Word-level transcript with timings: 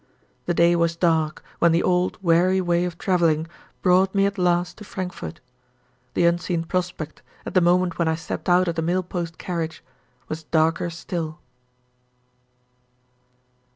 The 0.47 0.55
day 0.55 0.75
was 0.75 0.95
dark, 0.95 1.43
when 1.59 1.71
the 1.73 1.83
old 1.83 2.17
weary 2.23 2.59
way 2.59 2.85
of 2.85 2.97
traveling 2.97 3.45
brought 3.83 4.15
me 4.15 4.25
at 4.25 4.39
last 4.39 4.79
to 4.79 4.83
Frankfort. 4.83 5.41
The 6.15 6.25
unseen 6.25 6.63
prospect, 6.63 7.21
at 7.45 7.53
the 7.53 7.61
moment 7.61 7.99
when 7.99 8.07
I 8.07 8.15
stepped 8.15 8.49
out 8.49 8.67
of 8.67 8.73
the 8.73 8.81
mail 8.81 9.03
post 9.03 9.37
carriage, 9.37 9.83
was 10.27 10.45
darker 10.45 10.89
still. 10.89 11.37